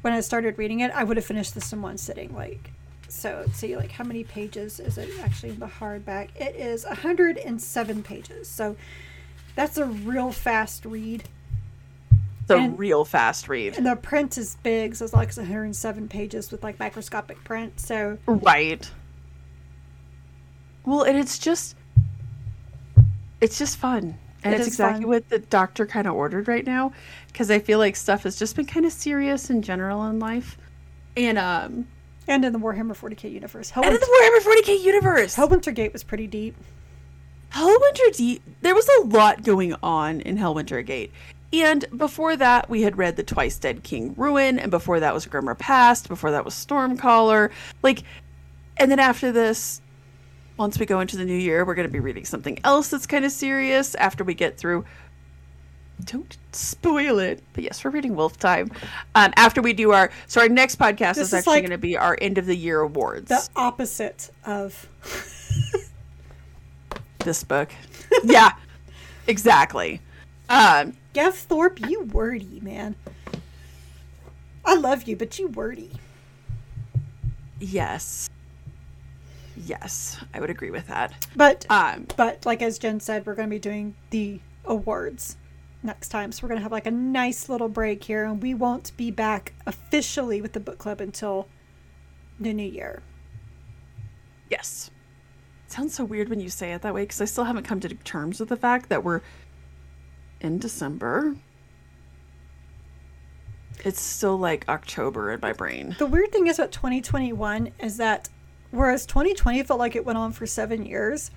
[0.00, 2.34] when I started reading it, I would have finished this in one sitting.
[2.34, 2.70] Like,
[3.08, 6.28] so see, like how many pages is it actually in the hardback?
[6.36, 8.48] It is 107 pages.
[8.48, 8.76] So
[9.54, 11.24] that's a real fast read.
[12.42, 13.76] it's a And- real fast read.
[13.78, 17.78] And the print is big, so it's like 107 pages with like microscopic print.
[17.80, 18.90] So Right.
[20.84, 21.76] Well, and it's just
[23.44, 24.18] it's just fun.
[24.42, 25.08] And It it's exactly fun.
[25.10, 26.92] what the doctor kind of ordered right now
[27.28, 30.58] because I feel like stuff has just been kind of serious in general in life.
[31.16, 31.86] And um
[32.26, 35.36] and in the Warhammer 40k universe, and in the Warhammer 40K universe.
[35.36, 36.56] Helwinter Gate was pretty deep.
[37.52, 38.42] Helwinter Deep.
[38.62, 41.12] There was a lot going on in Helwinter Gate.
[41.52, 45.26] And before that, we had read the Twice Dead King Ruin, and before that was
[45.26, 47.50] Grim Repast, before that was Stormcaller.
[47.82, 48.02] Like,
[48.76, 49.80] and then after this,
[50.56, 53.06] once we go into the new year, we're going to be reading something else that's
[53.06, 54.84] kind of serious after we get through.
[56.04, 57.42] Don't spoil it.
[57.52, 58.70] But yes, we're reading Wolf Time.
[59.14, 60.10] Um, after we do our.
[60.26, 62.56] So, our next podcast is is actually like going to be our end of the
[62.56, 63.28] year awards.
[63.28, 64.88] The opposite of
[67.20, 67.70] this book.
[68.24, 68.52] yeah,
[69.26, 70.00] exactly.
[70.48, 72.96] Um, Gav Thorpe, you wordy, man.
[74.64, 75.90] I love you, but you wordy.
[77.60, 78.28] yes.
[79.56, 81.26] Yes, I would agree with that.
[81.36, 85.36] But Um, but like as Jen said, we're going to be doing the awards
[85.82, 86.32] next time.
[86.32, 89.10] So we're going to have like a nice little break here, and we won't be
[89.10, 91.48] back officially with the book club until
[92.40, 93.02] the new year.
[94.50, 94.90] yes.
[95.66, 97.80] It sounds so weird when you say it that way because I still haven't come
[97.80, 99.22] to terms with the fact that we're
[100.40, 101.36] in December.
[103.84, 105.96] It's still like October in my brain.
[105.98, 108.28] The weird thing is about 2021 is that
[108.74, 111.30] whereas 2020 felt like it went on for seven years,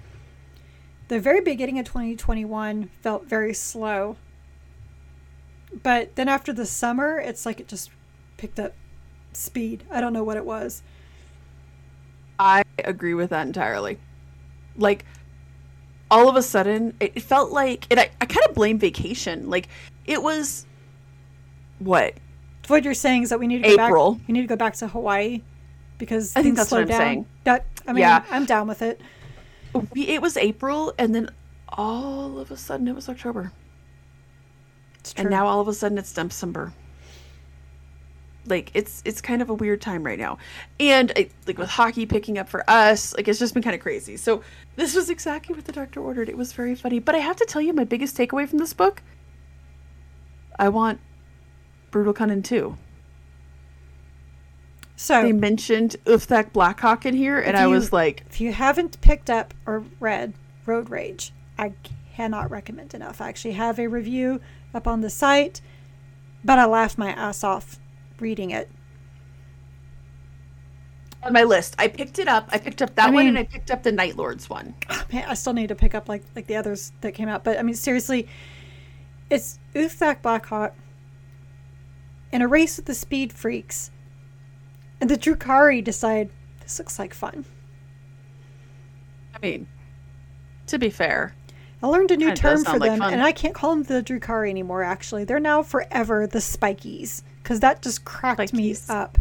[1.08, 4.18] the very beginning of 2021 felt very slow.
[5.84, 7.92] But then after the summer, it's like it just
[8.38, 8.74] picked up
[9.34, 9.84] speed.
[9.92, 10.84] I don't know what it was.
[12.40, 14.00] I agree with that entirely.
[14.76, 15.06] Like,
[16.10, 19.50] all of a sudden, it felt like, and I, I kind of blame vacation.
[19.50, 19.68] Like,
[20.06, 20.66] it was,
[21.80, 22.14] what,
[22.68, 24.14] what you're saying is that we need to go April.
[24.16, 24.28] back.
[24.28, 25.42] We need to go back to Hawaii
[25.98, 27.00] because I think that's what I'm down.
[27.00, 27.26] saying.
[27.44, 28.24] That I mean, Yeah.
[28.30, 29.02] I'm down with it.
[29.94, 31.30] We, it was April, and then
[31.70, 33.52] all of a sudden it was October,
[35.18, 36.74] and now all of a sudden it's December.
[38.48, 40.38] Like it's it's kind of a weird time right now,
[40.80, 43.82] and it, like with hockey picking up for us, like it's just been kind of
[43.82, 44.16] crazy.
[44.18, 44.42] So
[44.78, 46.30] this was exactly what the doctor ordered.
[46.30, 48.74] It was very funny, but I have to tell you, my biggest takeaway from this
[48.74, 49.04] book,
[50.58, 51.02] I want
[51.92, 52.78] Brutal Cunning too.
[55.00, 59.00] So They mentioned Ufthak Blackhawk in here, and If I was like, if you haven't
[59.00, 60.34] picked up or read
[60.66, 61.74] Road Rage, I
[62.16, 63.22] cannot recommend enough.
[63.22, 64.42] I actually have a review
[64.74, 65.62] up on the site,
[66.44, 67.80] but I laughed my ass off
[68.20, 68.70] reading it.
[71.22, 71.76] on my list.
[71.78, 72.50] I picked it up.
[72.52, 74.74] I picked up that I one, and I picked up the Night Lords one.
[75.14, 77.44] Man, I still need to pick up like like the others that came out.
[77.44, 78.28] But I mean, seriously,
[79.30, 80.74] it's Ufthak Blackhawk
[82.32, 83.92] in a race with the Speed Freaks,
[85.02, 86.30] and the Drukhari decide
[86.62, 87.46] this looks like fun.
[89.36, 89.68] I mean,
[90.68, 91.34] to be fair,
[91.82, 93.14] I learned a new term for like them, fun.
[93.14, 94.84] and I can't call them the Drukhari anymore.
[94.84, 98.90] Actually, they're now forever the Spikies because that just cracked me Spikies.
[98.90, 99.18] up.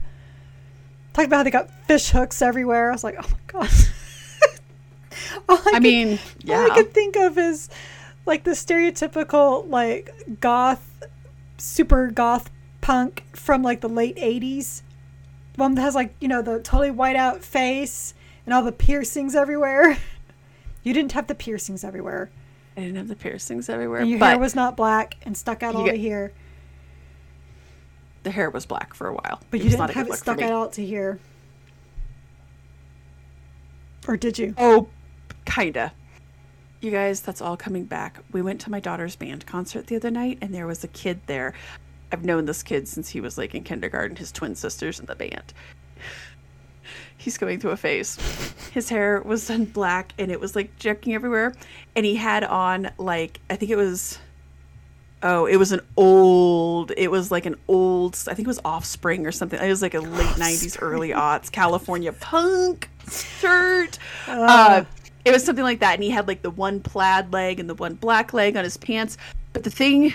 [1.12, 2.90] Talking about how they got fish hooks everywhere.
[2.90, 3.70] I was like, oh my god.
[5.48, 6.68] All I could- mean, all yeah.
[6.70, 7.68] I could think of is
[8.26, 11.02] like the stereotypical like goth,
[11.58, 14.82] super goth punk from like the late '80s.
[15.56, 18.14] One that has like you know the totally white out face
[18.44, 19.98] and all the piercings everywhere.
[20.82, 22.30] You didn't have the piercings everywhere.
[22.76, 25.74] I didn't have the piercings everywhere, And your hair was not black and stuck out
[25.74, 26.32] all get- to here.
[28.22, 29.40] the hair was black for a while.
[29.50, 31.18] But It you didn't have it stuck out all to here.
[34.06, 34.54] Or did you?
[34.56, 34.88] Oh,
[35.44, 35.92] kinda.
[36.80, 38.20] You guys, that's all coming back.
[38.30, 41.20] We went to my daughter's band concert the other night, and there was a kid
[41.26, 41.52] there.
[42.12, 44.16] I've known this kid since he was like in kindergarten.
[44.16, 45.52] His twin sisters in the band.
[47.16, 48.16] He's going through a phase.
[48.72, 51.54] His hair was done black, and it was like jerking everywhere.
[51.94, 54.18] And he had on like I think it was.
[55.22, 56.92] Oh, it was an old.
[56.96, 58.14] It was like an old.
[58.28, 59.60] I think it was Offspring or something.
[59.60, 63.98] It was like a late '90s, early aughts California punk shirt.
[64.28, 64.84] Uh,
[65.24, 67.74] it was something like that, and he had like the one plaid leg and the
[67.74, 69.16] one black leg on his pants.
[69.52, 70.14] But the thing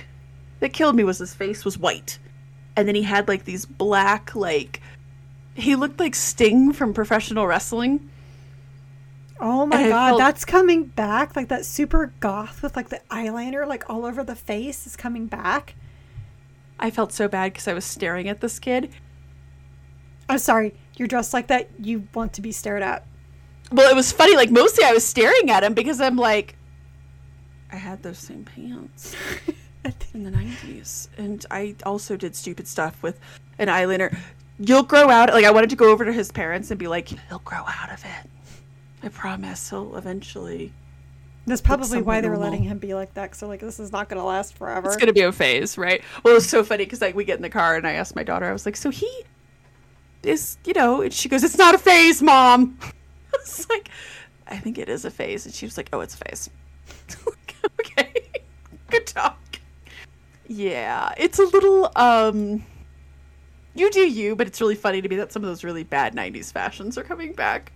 [0.61, 2.17] that killed me was his face was white,
[2.77, 4.81] and then he had like these black like.
[5.53, 8.09] He looked like Sting from professional wrestling.
[9.41, 11.35] Oh my And god, felt- that's coming back.
[11.35, 15.25] Like that super goth with like the eyeliner like all over the face is coming
[15.27, 15.75] back.
[16.79, 18.89] I felt so bad because I was staring at this kid.
[20.29, 21.69] I'm sorry, you're dressed like that.
[21.79, 23.05] You want to be stared at.
[23.71, 24.35] Well, it was funny.
[24.35, 26.55] Like mostly, I was staring at him because I'm like,
[27.71, 29.15] I had those same pants
[30.13, 33.19] in the '90s, and I also did stupid stuff with
[33.57, 34.15] an eyeliner.
[34.59, 35.29] You'll grow out.
[35.33, 37.91] Like I wanted to go over to his parents and be like, he'll grow out
[37.91, 38.29] of it.
[39.03, 39.69] I promise.
[39.69, 40.73] He'll eventually.
[41.47, 42.51] That's probably why they were normal.
[42.51, 43.35] letting him be like that.
[43.35, 44.87] So like, this is not going to last forever.
[44.87, 46.03] It's gonna be a phase, right?
[46.23, 48.23] Well, it's so funny because like we get in the car and I asked my
[48.23, 49.23] daughter, I was like, so he
[50.21, 52.77] is, you know, and she goes, it's not a phase, mom.
[52.83, 53.89] I was like,
[54.47, 56.49] I think it is a phase, and she was like, oh, it's a phase.
[57.79, 58.23] okay,
[58.89, 59.40] good talk.
[60.51, 62.65] Yeah, it's a little um.
[63.73, 66.13] You do you, but it's really funny to me that some of those really bad
[66.13, 67.71] '90s fashions are coming back.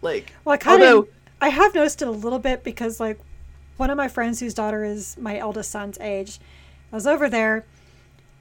[0.00, 1.08] Like, Well, I kind of,
[1.42, 3.20] I have noticed it a little bit because like
[3.76, 6.40] one of my friends whose daughter is my eldest son's age,
[6.90, 7.66] I was over there,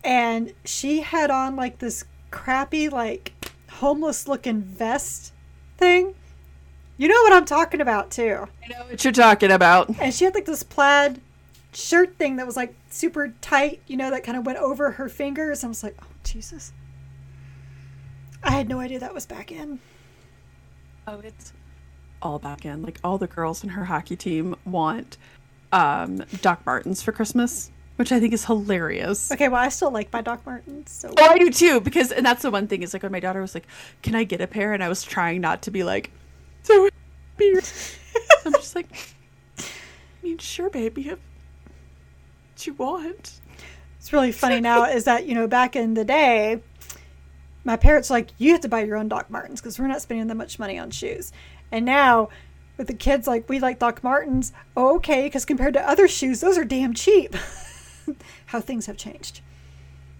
[0.05, 3.33] and she had on like this crappy like
[3.71, 5.33] homeless looking vest
[5.77, 6.15] thing.
[6.97, 8.47] You know what I'm talking about too.
[8.63, 9.89] I know what you're talking about.
[9.99, 11.19] And she had like this plaid
[11.73, 15.09] shirt thing that was like super tight, you know, that kind of went over her
[15.09, 15.63] fingers.
[15.63, 16.73] I was like, oh Jesus.
[18.43, 19.79] I had no idea that was back in.
[21.07, 21.53] Oh, it's
[22.21, 22.81] all back in.
[22.81, 25.17] Like all the girls in her hockey team want
[25.71, 29.31] um, Doc Martens for Christmas, which I think is hilarious.
[29.31, 32.25] Okay, well I still like my Doc Martens, so Oh, I do too, because and
[32.25, 33.67] that's the one thing is like when my daughter was like,
[34.01, 36.11] "Can I get a pair?" and I was trying not to be like,
[36.63, 36.89] "So
[37.37, 37.61] beer."
[38.45, 38.87] I'm just like,
[39.59, 39.63] I
[40.23, 41.13] mean, sure, baby,
[42.59, 43.39] what you want.
[43.99, 46.61] It's really funny now is that, you know, back in the day,
[47.63, 50.01] my parents were like, you have to buy your own Doc Martens because we're not
[50.01, 51.31] spending that much money on shoes.
[51.71, 52.29] And now
[52.77, 54.51] with the kids, like, we like Doc Martens.
[54.75, 57.35] Oh, okay, because compared to other shoes, those are damn cheap.
[58.47, 59.41] how things have changed.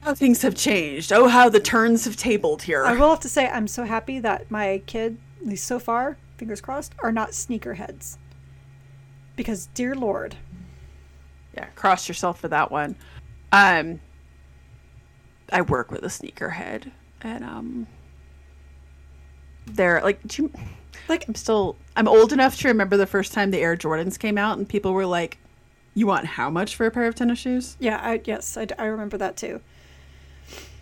[0.01, 1.11] How things have changed.
[1.11, 2.85] Oh, how the turns have tabled here.
[2.85, 6.17] I will have to say, I'm so happy that my kid, at least so far,
[6.37, 8.17] fingers crossed, are not sneakerheads.
[9.35, 10.35] Because, dear Lord,
[11.55, 12.95] yeah, cross yourself for that one.
[13.51, 13.99] Um,
[15.51, 16.91] I work with a sneakerhead,
[17.21, 17.87] and um,
[19.65, 20.51] they're like, do you,
[21.07, 24.37] Like I'm still I'm old enough to remember the first time the Air Jordans came
[24.37, 25.37] out, and people were like,
[25.95, 28.85] "You want how much for a pair of tennis shoes?" yeah, I, yes, I, I
[28.85, 29.59] remember that too.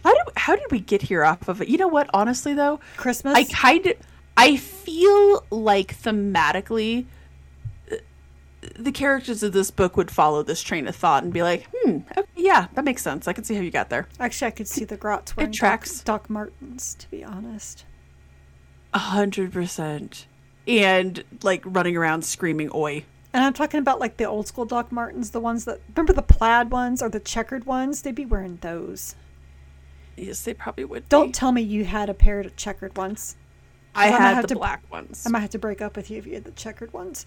[0.04, 1.70] How did how did we get here off of it?
[1.70, 2.10] You know what?
[2.14, 3.36] Honestly, though, Christmas.
[3.36, 3.94] I kind of
[4.36, 7.06] I feel like thematically
[8.78, 12.00] the characters of this book would follow this train of thought and be like, "Hmm,
[12.18, 13.28] okay, yeah, that makes sense.
[13.28, 16.00] I can see how you got there." Actually, I could see the grots wearing tracks.
[16.02, 16.96] Doc, Doc Martens.
[17.00, 17.86] To be honest,
[18.94, 20.28] A hundred percent.
[20.68, 24.92] And like running around screaming "Oi!" and I'm talking about like the old school Doc
[24.92, 28.02] Martens, the ones that remember the plaid ones or the checkered ones.
[28.02, 29.16] They'd be wearing those.
[30.16, 31.08] Yes, they probably would.
[31.10, 31.32] Don't Be.
[31.34, 33.36] tell me you had a pair of checkered ones.
[33.94, 35.24] I had have the to- black ones.
[35.26, 37.26] I might have to break up with you if you had the checkered ones.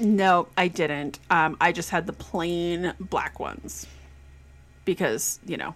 [0.00, 1.18] No, I didn't.
[1.30, 3.86] Um, I just had the plain black ones
[4.84, 5.74] because you know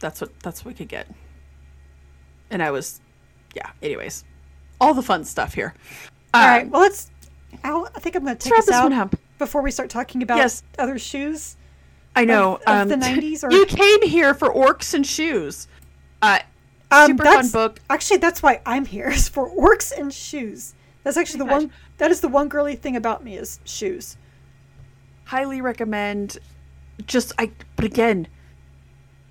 [0.00, 1.06] that's what that's what we could get.
[2.50, 3.00] And I was,
[3.54, 3.70] yeah.
[3.82, 4.24] Anyways,
[4.80, 5.74] all the fun stuff here.
[6.32, 6.70] All Um, right.
[6.70, 7.10] Well, let's.
[7.62, 9.14] I'll, I think I'm going to take us this out one up.
[9.38, 10.62] before we start talking about Yes.
[10.78, 11.56] other shoes.
[12.16, 12.58] I know.
[12.66, 15.68] of the 90s or- you came here for orcs and shoes.
[16.20, 16.40] Uh,
[16.90, 17.80] Um, super fun book.
[17.88, 20.74] Actually, that's why I'm here is for orcs and shoes.
[21.04, 21.62] That's actually the Gosh.
[21.62, 21.72] one.
[21.98, 24.16] That is the one girly thing about me is shoes.
[25.24, 26.38] Highly recommend.
[27.06, 28.26] Just I, but again,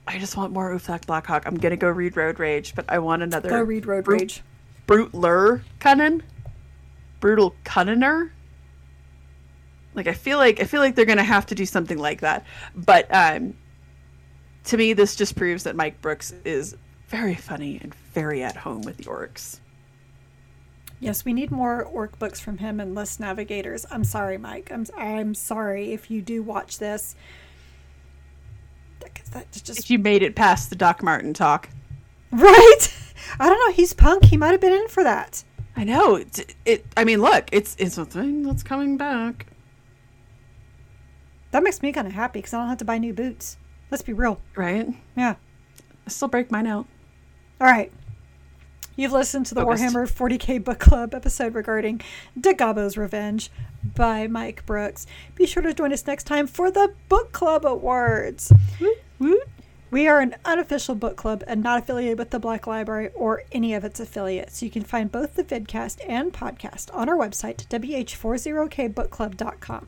[0.07, 1.43] I just want more Ufthak Blackhawk.
[1.45, 3.49] I'm gonna go read Road Rage, but I want another.
[3.49, 4.43] Go read Road Brute- Rage.
[4.87, 6.21] Brutler Cunnin,
[7.21, 8.31] brutal Cunniner.
[9.93, 12.45] Like I feel like I feel like they're gonna have to do something like that.
[12.75, 13.53] But um,
[14.65, 16.75] to me, this just proves that Mike Brooks is
[17.07, 19.59] very funny and very at home with the orcs.
[21.03, 23.85] Yes, we need more orc books from him and less navigators.
[23.91, 24.71] I'm sorry, Mike.
[24.71, 27.15] I'm I'm sorry if you do watch this.
[29.31, 31.67] That, just If you made it past the Doc Martin talk,
[32.31, 32.87] right.
[33.37, 33.73] I don't know.
[33.73, 34.25] He's punk.
[34.25, 35.43] He might have been in for that.
[35.75, 36.55] I know it.
[36.63, 39.47] it I mean, look, it's it's a thing that's coming back.
[41.51, 43.57] That makes me kind of happy because I don't have to buy new boots.
[43.91, 44.39] Let's be real.
[44.55, 44.87] Right?
[45.17, 45.35] Yeah.
[46.07, 46.85] I still break mine out.
[47.59, 47.91] All right.
[48.95, 49.83] You've listened to the Focused.
[49.83, 52.01] Warhammer 40k Book Club episode regarding
[52.39, 53.49] Da Gobbo's Revenge
[53.83, 55.07] by Mike Brooks.
[55.35, 58.53] Be sure to join us next time for the Book Club Awards.
[58.79, 59.49] Woot, woot.
[59.89, 63.73] We are an unofficial book club and not affiliated with the Black Library or any
[63.73, 64.63] of its affiliates.
[64.63, 69.87] You can find both the vidcast and podcast on our website, wh40kbookclub.com.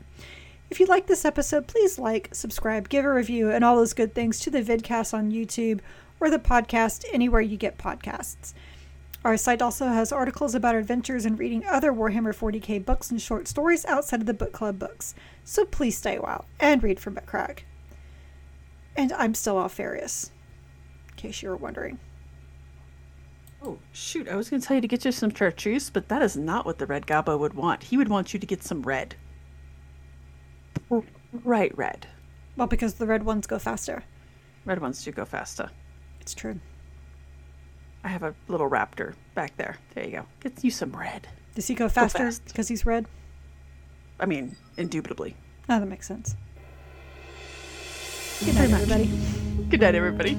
[0.68, 4.14] If you like this episode, please like, subscribe, give a review, and all those good
[4.14, 5.80] things to the vidcast on YouTube
[6.18, 8.52] or the podcast anywhere you get podcasts.
[9.26, 13.48] Our site also has articles about adventures and reading other Warhammer 40k books and short
[13.48, 15.16] stories outside of the book club books.
[15.42, 17.64] So please stay a while and read for McCrack.
[18.94, 20.30] And I'm still Alpharius,
[21.08, 21.98] in case you were wondering.
[23.60, 24.28] Oh shoot!
[24.28, 26.64] I was going to tell you to get you some chartreuse, but that is not
[26.64, 27.82] what the red Gobbo would want.
[27.82, 29.16] He would want you to get some red.
[31.42, 32.06] Right, red.
[32.56, 34.04] Well, because the red ones go faster.
[34.64, 35.70] Red ones do go faster.
[36.20, 36.60] It's true.
[38.06, 39.78] I have a little raptor back there.
[39.92, 40.26] There you go.
[40.38, 41.26] Get you some red.
[41.56, 42.44] Does he go faster fast.
[42.44, 43.06] because he's red?
[44.20, 45.34] I mean, indubitably.
[45.68, 46.36] Oh, that makes sense.
[48.44, 49.10] Good night, everybody.
[49.68, 50.38] Good night, everybody.